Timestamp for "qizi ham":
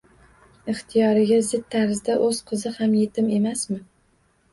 2.53-2.97